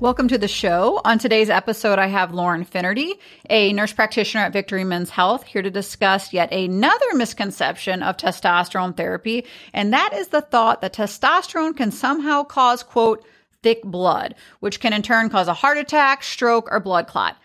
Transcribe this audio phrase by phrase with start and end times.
[0.00, 1.00] Welcome to the show.
[1.04, 3.14] On today's episode, I have Lauren Finnerty,
[3.48, 8.96] a nurse practitioner at Victory Men's Health, here to discuss yet another misconception of testosterone
[8.96, 9.46] therapy.
[9.72, 13.24] And that is the thought that testosterone can somehow cause, quote,
[13.62, 17.36] thick blood, which can in turn cause a heart attack, stroke, or blood clot.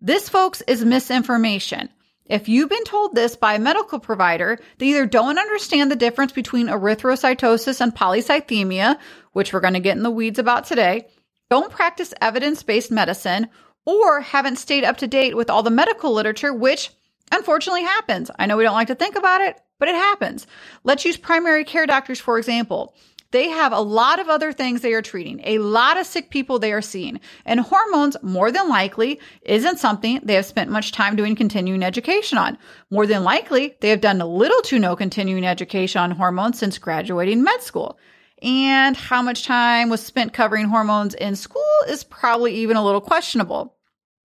[0.00, 1.90] This, folks, is misinformation.
[2.24, 6.32] If you've been told this by a medical provider, they either don't understand the difference
[6.32, 8.98] between erythrocytosis and polycythemia,
[9.32, 11.06] which we're going to get in the weeds about today,
[11.50, 13.48] don't practice evidence based medicine,
[13.84, 16.90] or haven't stayed up to date with all the medical literature, which
[17.32, 18.30] unfortunately happens.
[18.38, 20.46] I know we don't like to think about it, but it happens.
[20.84, 22.94] Let's use primary care doctors, for example.
[23.30, 26.58] They have a lot of other things they are treating, a lot of sick people
[26.58, 31.14] they are seeing, and hormones, more than likely, isn't something they have spent much time
[31.14, 32.56] doing continuing education on.
[32.90, 37.42] More than likely, they have done little to no continuing education on hormones since graduating
[37.42, 37.98] med school
[38.42, 43.00] and how much time was spent covering hormones in school is probably even a little
[43.00, 43.74] questionable.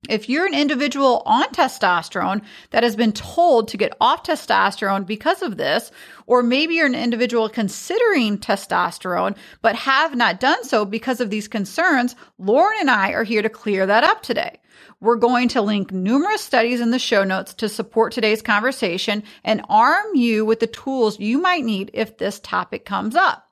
[0.10, 5.42] If you're an individual on testosterone that has been told to get off testosterone because
[5.42, 5.92] of this,
[6.26, 11.48] or maybe you're an individual considering testosterone but have not done so because of these
[11.48, 14.60] concerns, Lauren and I are here to clear that up today.
[15.00, 19.66] We're going to link numerous studies in the show notes to support today's conversation and
[19.70, 23.43] arm you with the tools you might need if this topic comes up.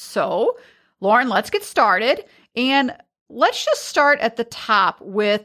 [0.00, 0.58] So,
[1.00, 2.24] Lauren, let's get started.
[2.56, 2.94] And
[3.28, 5.44] let's just start at the top with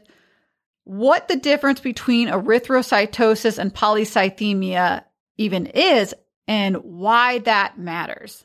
[0.84, 5.04] what the difference between erythrocytosis and polycythemia
[5.36, 6.14] even is
[6.48, 8.44] and why that matters.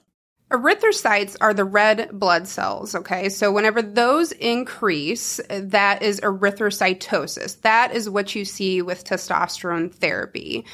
[0.52, 3.30] Erythrocytes are the red blood cells, okay?
[3.30, 7.62] So whenever those increase, that is erythrocytosis.
[7.62, 10.66] That is what you see with testosterone therapy.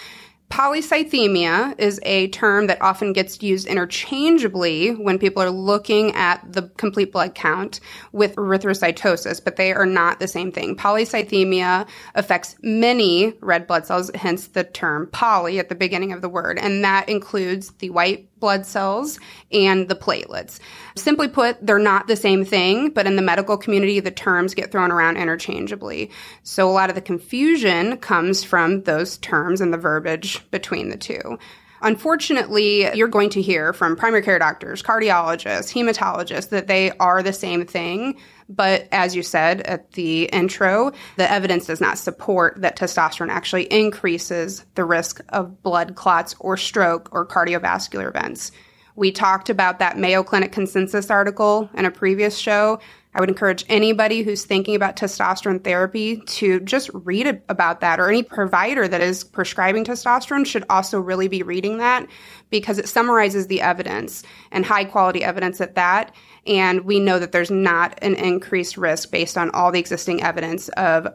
[0.49, 6.63] Polycythemia is a term that often gets used interchangeably when people are looking at the
[6.77, 7.79] complete blood count
[8.13, 10.75] with erythrocytosis, but they are not the same thing.
[10.75, 16.29] Polycythemia affects many red blood cells, hence the term poly at the beginning of the
[16.29, 19.19] word, and that includes the white blood cells
[19.51, 20.59] and the platelets.
[20.95, 24.71] Simply put, they're not the same thing, but in the medical community, the terms get
[24.71, 26.11] thrown around interchangeably.
[26.43, 30.97] So a lot of the confusion comes from those terms and the verbiage between the
[30.97, 31.37] two.
[31.81, 37.33] Unfortunately, you're going to hear from primary care doctors, cardiologists, hematologists that they are the
[37.33, 38.17] same thing.
[38.49, 43.63] But as you said at the intro, the evidence does not support that testosterone actually
[43.65, 48.51] increases the risk of blood clots or stroke or cardiovascular events.
[48.95, 52.79] We talked about that Mayo Clinic consensus article in a previous show.
[53.13, 58.09] I would encourage anybody who's thinking about testosterone therapy to just read about that, or
[58.09, 62.07] any provider that is prescribing testosterone should also really be reading that
[62.49, 66.13] because it summarizes the evidence and high quality evidence at that.
[66.45, 70.69] And we know that there's not an increased risk based on all the existing evidence
[70.69, 71.07] of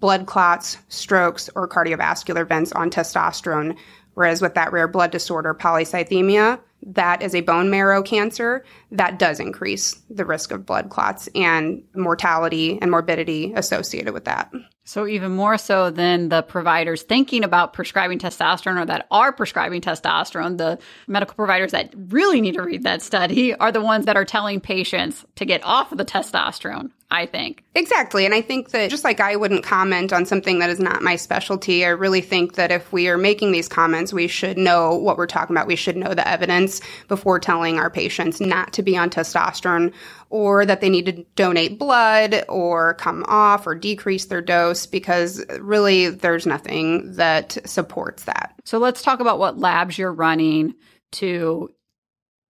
[0.00, 3.76] blood clots, strokes, or cardiovascular events on testosterone.
[4.14, 9.40] Whereas with that rare blood disorder, polycythemia, that is a bone marrow cancer, that does
[9.40, 14.52] increase the risk of blood clots and mortality and morbidity associated with that.
[14.84, 19.80] So, even more so than the providers thinking about prescribing testosterone or that are prescribing
[19.80, 24.16] testosterone, the medical providers that really need to read that study are the ones that
[24.16, 26.90] are telling patients to get off of the testosterone.
[27.12, 27.62] I think.
[27.74, 28.24] Exactly.
[28.24, 31.16] And I think that just like I wouldn't comment on something that is not my
[31.16, 35.18] specialty, I really think that if we are making these comments, we should know what
[35.18, 35.66] we're talking about.
[35.66, 39.92] We should know the evidence before telling our patients not to be on testosterone
[40.30, 45.44] or that they need to donate blood or come off or decrease their dose because
[45.60, 48.54] really there's nothing that supports that.
[48.64, 50.74] So let's talk about what labs you're running
[51.12, 51.68] to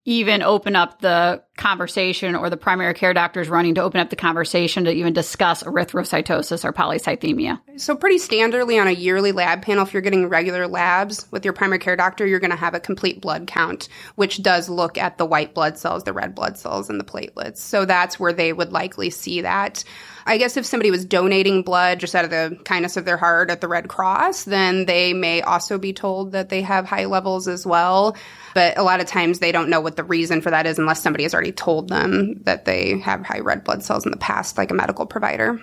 [0.07, 4.15] even open up the conversation or the primary care doctors running to open up the
[4.15, 7.59] conversation to even discuss erythrocytosis or polycythemia?
[7.75, 11.54] So, pretty standardly on a yearly lab panel, if you're getting regular labs with your
[11.54, 15.18] primary care doctor, you're going to have a complete blood count, which does look at
[15.18, 17.57] the white blood cells, the red blood cells, and the platelets.
[17.57, 19.83] So, that's where they would likely see that.
[20.27, 23.50] I guess if somebody was donating blood just out of the kindness of their heart
[23.50, 27.48] at the Red Cross, then they may also be told that they have high levels
[27.48, 28.18] as well.
[28.53, 31.01] But a lot of times they don't know what the reason for that is unless
[31.01, 34.58] somebody has already told them that they have high red blood cells in the past,
[34.58, 35.62] like a medical provider.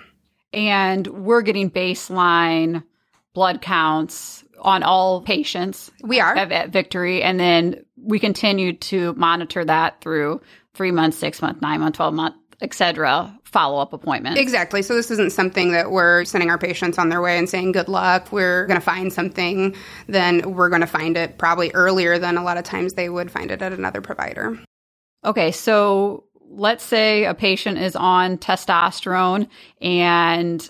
[0.53, 2.83] And we're getting baseline
[3.33, 5.91] blood counts on all patients.
[6.03, 10.41] We are at, at Victory, and then we continue to monitor that through
[10.73, 13.37] three months, six months, nine months, twelve months, etc.
[13.43, 14.81] Follow up appointment Exactly.
[14.81, 17.87] So this isn't something that we're sending our patients on their way and saying good
[17.87, 18.31] luck.
[18.31, 19.75] We're going to find something,
[20.07, 23.31] then we're going to find it probably earlier than a lot of times they would
[23.31, 24.59] find it at another provider.
[25.25, 29.47] Okay, so let's say a patient is on testosterone
[29.81, 30.69] and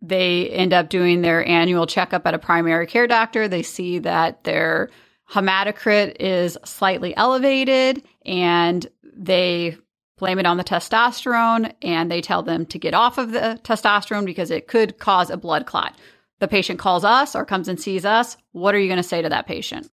[0.00, 3.48] they end up doing their annual checkup at a primary care doctor.
[3.48, 4.90] They see that their
[5.28, 9.76] hematocrit is slightly elevated and they
[10.16, 14.24] blame it on the testosterone and they tell them to get off of the testosterone
[14.24, 15.96] because it could cause a blood clot.
[16.38, 18.36] The patient calls us or comes and sees us.
[18.52, 19.90] What are you going to say to that patient?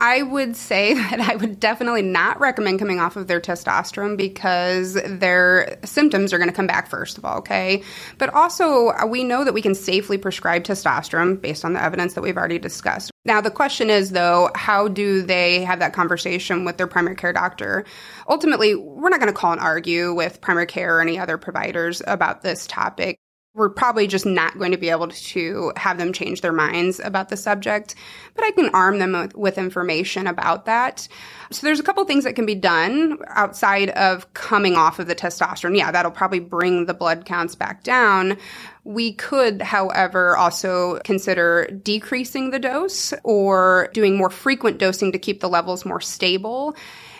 [0.00, 4.94] I would say that I would definitely not recommend coming off of their testosterone because
[4.94, 7.82] their symptoms are going to come back, first of all, okay?
[8.18, 12.14] But also, uh, we know that we can safely prescribe testosterone based on the evidence
[12.14, 13.10] that we've already discussed.
[13.24, 17.32] Now, the question is, though, how do they have that conversation with their primary care
[17.32, 17.84] doctor?
[18.28, 22.02] Ultimately, we're not going to call and argue with primary care or any other providers
[22.06, 23.18] about this topic
[23.54, 27.28] we're probably just not going to be able to have them change their minds about
[27.28, 27.94] the subject,
[28.34, 31.06] but I can arm them with, with, information about that.
[31.52, 35.14] So there's a couple things that can be done outside of coming off of the
[35.14, 35.78] testosterone.
[35.78, 38.36] Yeah, that'll probably bring the blood counts back down.
[38.82, 45.38] We could, however, also consider decreasing the dose or doing more frequent dosing to keep
[45.40, 46.74] the levels more stable.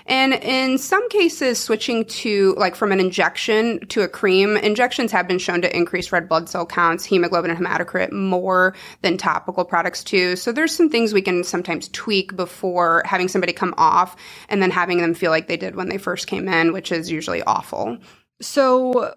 [0.06, 5.26] And in some cases, switching to like from an injection to a cream, injections have
[5.26, 10.04] been shown to increase red blood cell counts, hemoglobin, and hematocrit more than topical products
[10.04, 10.36] too.
[10.36, 14.16] So there's some things we can sometimes tweak before having somebody come off
[14.50, 17.10] and then having them feel like they did when they first came in, which is
[17.10, 17.96] usually awful.
[18.42, 19.14] So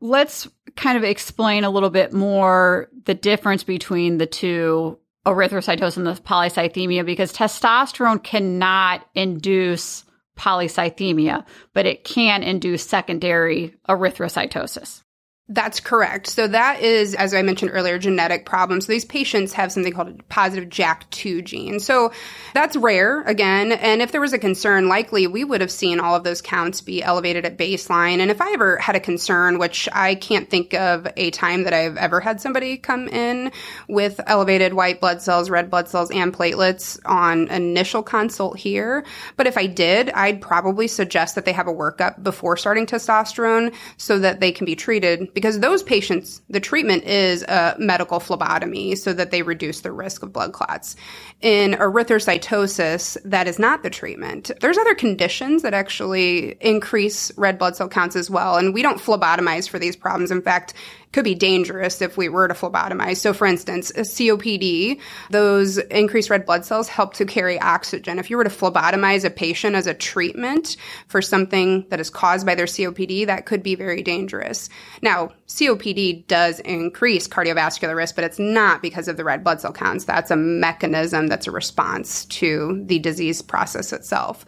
[0.00, 6.06] let's kind of explain a little bit more the difference between the two erythrocytosis and
[6.06, 10.04] the polycythemia because testosterone cannot induce
[10.38, 15.02] polycythemia, but it can induce secondary erythrocytosis.
[15.48, 16.26] That's correct.
[16.26, 18.80] So that is, as I mentioned earlier, genetic problem.
[18.80, 21.78] So these patients have something called a positive JAK2 gene.
[21.78, 22.12] So
[22.52, 23.70] that's rare again.
[23.70, 26.80] And if there was a concern, likely we would have seen all of those counts
[26.80, 28.18] be elevated at baseline.
[28.18, 31.72] And if I ever had a concern, which I can't think of a time that
[31.72, 33.52] I've ever had somebody come in
[33.88, 39.04] with elevated white blood cells, red blood cells, and platelets on initial consult here.
[39.36, 43.72] But if I did, I'd probably suggest that they have a workup before starting testosterone
[43.96, 48.94] so that they can be treated because those patients, the treatment is a medical phlebotomy
[48.94, 50.96] so that they reduce the risk of blood clots.
[51.42, 54.50] In erythrocytosis, that is not the treatment.
[54.62, 58.56] There's other conditions that actually increase red blood cell counts as well.
[58.56, 60.30] And we don't phlebotomize for these problems.
[60.30, 60.72] In fact,
[61.16, 63.16] could be dangerous if we were to phlebotomize.
[63.16, 68.18] So, for instance, COPD, those increased red blood cells help to carry oxygen.
[68.18, 70.76] If you were to phlebotomize a patient as a treatment
[71.08, 74.68] for something that is caused by their COPD, that could be very dangerous.
[75.00, 79.72] Now, COPD does increase cardiovascular risk, but it's not because of the red blood cell
[79.72, 80.04] counts.
[80.04, 84.44] That's a mechanism that's a response to the disease process itself.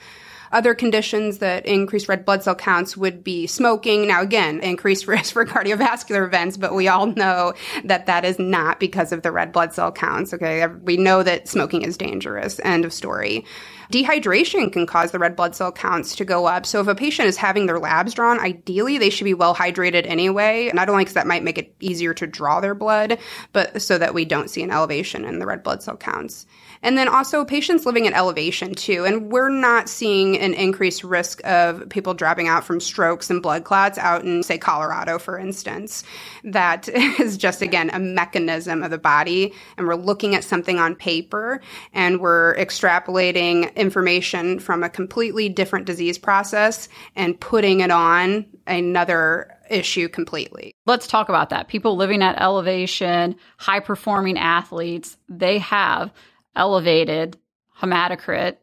[0.53, 4.07] Other conditions that increase red blood cell counts would be smoking.
[4.07, 8.81] Now, again, increased risk for cardiovascular events, but we all know that that is not
[8.81, 10.33] because of the red blood cell counts.
[10.35, 10.67] Okay.
[10.67, 12.61] We know that smoking is dangerous.
[12.65, 13.45] End of story.
[13.93, 16.67] Dehydration can cause the red blood cell counts to go up.
[16.67, 20.07] So if a patient is having their labs drawn, ideally they should be well hydrated
[20.07, 23.19] anyway, not only because that might make it easier to draw their blood,
[23.55, 26.45] but so that we don't see an elevation in the red blood cell counts.
[26.83, 29.05] And then also patients living at elevation too.
[29.05, 33.65] And we're not seeing an increased risk of people dropping out from strokes and blood
[33.65, 36.05] clots out in, say, Colorado, for instance.
[36.45, 36.89] That
[37.21, 39.53] is just, again, a mechanism of the body.
[39.77, 41.61] And we're looking at something on paper
[41.93, 49.55] and we're extrapolating information from a completely different disease process and putting it on another
[49.71, 50.75] issue completely.
[50.87, 51.69] Let's talk about that.
[51.69, 56.13] People living at elevation, high performing athletes, they have
[56.57, 57.39] elevated
[57.81, 58.57] hematocrit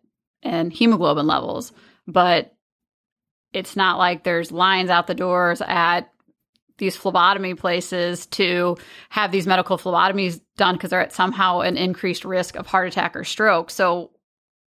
[0.46, 1.74] and hemoglobin levels,
[2.08, 2.56] but
[3.52, 6.12] it's not like there's lines out the doors at
[6.78, 8.78] these phlebotomy places to
[9.10, 13.16] have these medical phlebotomies done because they're at somehow an increased risk of heart attack
[13.16, 13.70] or stroke.
[13.70, 14.12] So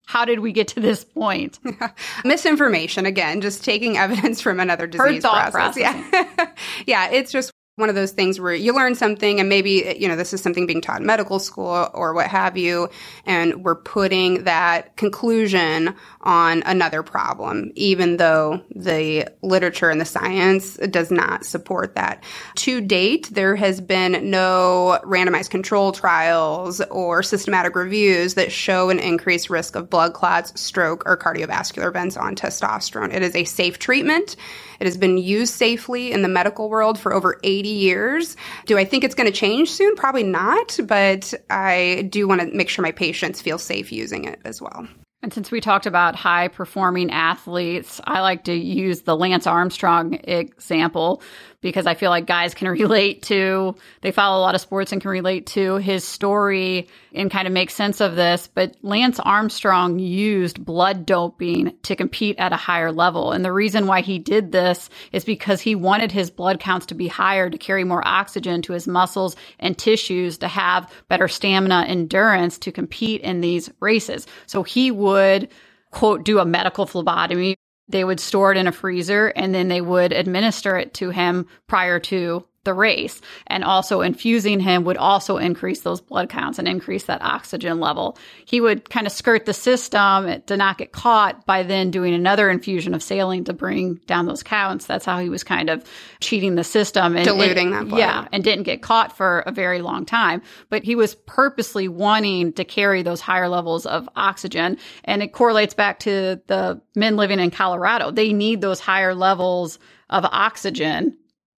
[0.05, 1.59] how did we get to this point?
[2.25, 5.51] Misinformation again, just taking evidence from another disease process.
[5.51, 5.77] process.
[5.77, 6.51] Yeah.
[6.85, 10.15] yeah, it's just one of those things where you learn something and maybe you know
[10.15, 12.87] this is something being taught in medical school or what have you
[13.25, 20.75] and we're putting that conclusion on another problem even though the literature and the science
[20.77, 22.23] does not support that.
[22.57, 28.99] To date there has been no randomized control trials or systematic reviews that show an
[28.99, 33.11] increased risk of blood clots stroke or cardiovascular events on testosterone.
[33.11, 34.35] It is a safe treatment.
[34.79, 38.35] It has been used safely in the medical world for over 80 years.
[38.65, 39.95] Do I think it's going to change soon?
[39.95, 44.39] Probably not, but I do want to make sure my patients feel safe using it
[44.45, 44.87] as well.
[45.21, 50.15] And since we talked about high performing athletes, I like to use the Lance Armstrong
[50.15, 51.21] example
[51.63, 55.01] because I feel like guys can relate to, they follow a lot of sports and
[55.01, 58.47] can relate to his story and kind of make sense of this.
[58.53, 63.31] But Lance Armstrong used blood doping to compete at a higher level.
[63.31, 66.95] And the reason why he did this is because he wanted his blood counts to
[66.95, 71.85] be higher to carry more oxygen to his muscles and tissues to have better stamina
[71.87, 74.27] endurance to compete in these races.
[74.45, 75.49] So he would
[75.93, 77.55] quote, do a medical phlebotomy
[77.87, 81.47] they would store it in a freezer and then they would administer it to him
[81.67, 83.21] prior to the race.
[83.47, 88.17] And also infusing him would also increase those blood counts and increase that oxygen level.
[88.45, 92.49] He would kind of skirt the system to not get caught by then doing another
[92.49, 94.85] infusion of saline to bring down those counts.
[94.85, 95.83] That's how he was kind of
[96.21, 97.99] cheating the system and diluting that blood.
[97.99, 100.41] Yeah, and didn't get caught for a very long time.
[100.69, 104.77] But he was purposely wanting to carry those higher levels of oxygen.
[105.03, 108.11] And it correlates back to the men living in Colorado.
[108.11, 109.79] They need those higher levels
[110.09, 111.17] of oxygen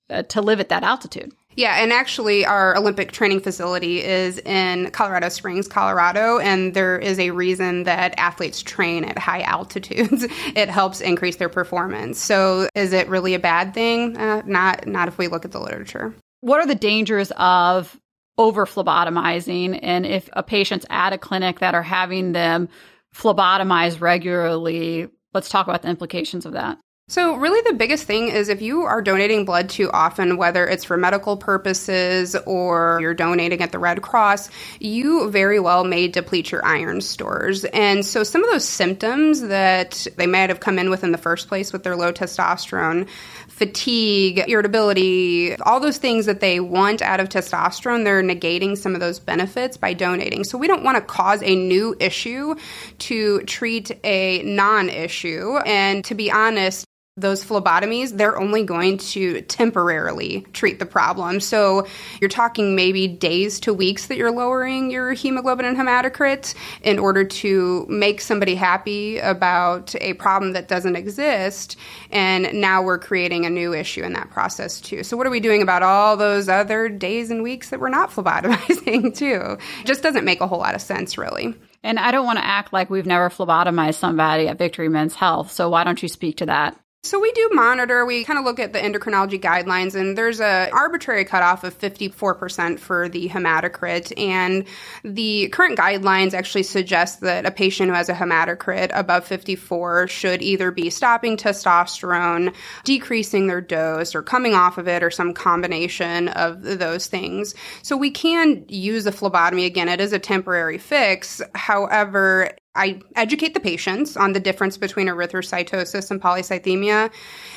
[0.09, 1.31] uh, to live at that altitude.
[1.55, 7.17] Yeah, and actually, our Olympic training facility is in Colorado Springs, Colorado, and there is
[7.17, 10.25] a reason that athletes train at high altitudes.
[10.55, 12.19] it helps increase their performance.
[12.19, 14.17] So, is it really a bad thing?
[14.17, 16.13] Uh, not, not if we look at the literature.
[16.41, 17.99] What are the dangers of
[18.37, 22.67] over phlebotomizing, and if a patient's at a clinic that are having them
[23.15, 25.07] phlebotomize regularly?
[25.33, 26.77] Let's talk about the implications of that.
[27.07, 30.83] So, really, the biggest thing is if you are donating blood too often, whether it's
[30.83, 36.51] for medical purposes or you're donating at the Red Cross, you very well may deplete
[36.51, 37.63] your iron stores.
[37.65, 41.19] And so, some of those symptoms that they might have come in with in the
[41.19, 43.07] first place with their low testosterone,
[43.49, 48.99] fatigue, irritability, all those things that they want out of testosterone, they're negating some of
[48.99, 50.43] those benefits by donating.
[50.43, 52.55] So, we don't want to cause a new issue
[52.97, 55.59] to treat a non issue.
[55.67, 61.39] And to be honest, those phlebotomies, they're only going to temporarily treat the problem.
[61.39, 61.87] So
[62.19, 67.23] you're talking maybe days to weeks that you're lowering your hemoglobin and hematocrit in order
[67.23, 71.77] to make somebody happy about a problem that doesn't exist.
[72.11, 75.01] And now we're creating a new issue in that process too.
[75.01, 78.09] So what are we doing about all those other days and weeks that we're not
[78.13, 79.57] phlebotomizing too?
[79.79, 81.55] It just doesn't make a whole lot of sense really.
[81.81, 85.53] And I don't want to act like we've never phlebotomized somebody at Victory Men's Health.
[85.53, 86.77] So why don't you speak to that?
[87.05, 88.03] So we do monitor.
[88.03, 92.79] We kind of look at the endocrinology guidelines, and there's a arbitrary cutoff of 54%
[92.79, 94.11] for the hematocrit.
[94.17, 94.65] And
[95.03, 100.41] the current guidelines actually suggest that a patient who has a hematocrit above 54 should
[100.41, 106.29] either be stopping testosterone, decreasing their dose, or coming off of it, or some combination
[106.29, 107.53] of those things.
[107.83, 109.65] So we can use a phlebotomy.
[109.65, 111.39] Again, it is a temporary fix.
[111.53, 117.11] However, I educate the patients on the difference between erythrocytosis and polycythemia,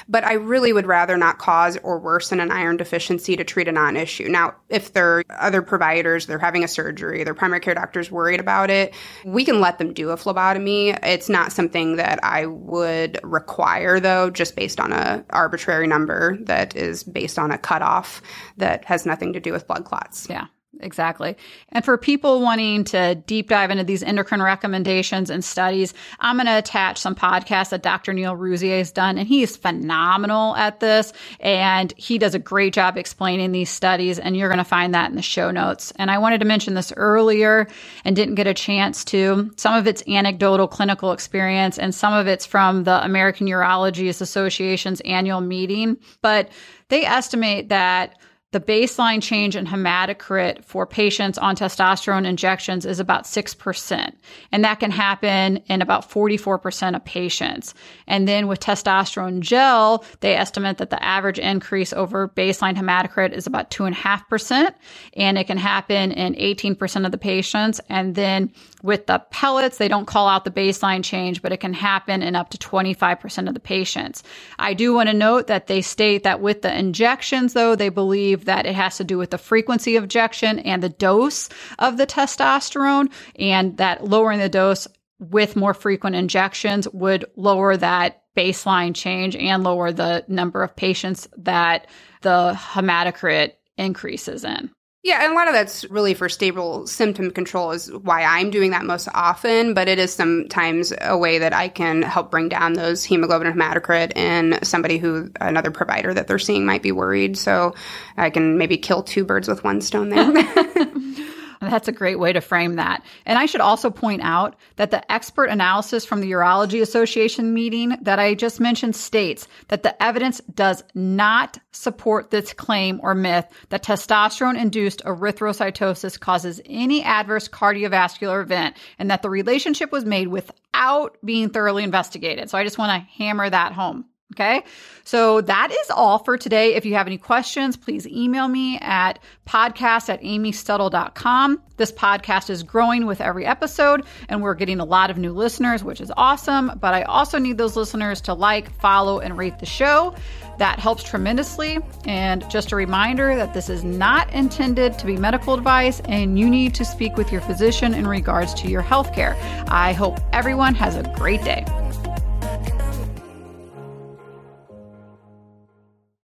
[0.08, 3.72] but I really would rather not cause or worsen an iron deficiency to treat a
[3.72, 4.28] non issue.
[4.28, 8.40] Now, if there are other providers, they're having a surgery, their primary care doctor's worried
[8.40, 8.94] about it,
[9.24, 10.90] we can let them do a phlebotomy.
[10.90, 16.76] It's not something that I would require, though, just based on a arbitrary number that
[16.76, 18.22] is based on a cutoff
[18.56, 20.26] that has nothing to do with blood clots.
[20.30, 20.46] Yeah.
[20.80, 21.36] Exactly.
[21.70, 26.46] And for people wanting to deep dive into these endocrine recommendations and studies, I'm going
[26.46, 28.12] to attach some podcasts that Dr.
[28.12, 31.12] Neal Rouzier has done, and he's phenomenal at this.
[31.40, 35.10] And he does a great job explaining these studies, and you're going to find that
[35.10, 35.92] in the show notes.
[35.96, 37.66] And I wanted to mention this earlier
[38.04, 39.50] and didn't get a chance to.
[39.56, 45.00] Some of it's anecdotal clinical experience, and some of it's from the American Urology Association's
[45.00, 45.96] annual meeting.
[46.22, 46.50] But
[46.88, 48.16] they estimate that
[48.50, 54.12] the baseline change in hematocrit for patients on testosterone injections is about 6%.
[54.52, 57.74] And that can happen in about 44% of patients.
[58.06, 63.46] And then with testosterone gel, they estimate that the average increase over baseline hematocrit is
[63.46, 64.72] about 2.5%.
[65.14, 67.82] And it can happen in 18% of the patients.
[67.90, 68.50] And then
[68.82, 72.34] with the pellets, they don't call out the baseline change, but it can happen in
[72.34, 74.22] up to 25% of the patients.
[74.58, 78.37] I do want to note that they state that with the injections, though, they believe
[78.38, 81.96] believe that it has to do with the frequency of injection and the dose of
[81.96, 84.86] the testosterone, and that lowering the dose
[85.18, 91.28] with more frequent injections would lower that baseline change and lower the number of patients
[91.36, 91.88] that
[92.22, 94.70] the hematocrit increases in.
[95.08, 98.72] Yeah, and a lot of that's really for stable symptom control is why I'm doing
[98.72, 102.74] that most often, but it is sometimes a way that I can help bring down
[102.74, 107.38] those hemoglobin and hematocrit in somebody who another provider that they're seeing might be worried.
[107.38, 107.74] So
[108.18, 110.30] I can maybe kill two birds with one stone there.
[111.60, 113.04] That's a great way to frame that.
[113.26, 117.96] And I should also point out that the expert analysis from the Urology Association meeting
[118.02, 123.46] that I just mentioned states that the evidence does not support this claim or myth
[123.70, 130.28] that testosterone induced erythrocytosis causes any adverse cardiovascular event and that the relationship was made
[130.28, 132.50] without being thoroughly investigated.
[132.50, 134.04] So I just want to hammer that home.
[134.34, 134.62] Okay.
[135.04, 136.74] So that is all for today.
[136.74, 141.62] If you have any questions, please email me at podcast at amystuttle.com.
[141.78, 145.82] This podcast is growing with every episode and we're getting a lot of new listeners,
[145.82, 146.72] which is awesome.
[146.78, 150.14] But I also need those listeners to like, follow, and rate the show.
[150.58, 151.78] That helps tremendously.
[152.04, 156.50] And just a reminder that this is not intended to be medical advice and you
[156.50, 159.36] need to speak with your physician in regards to your health care.
[159.68, 161.64] I hope everyone has a great day.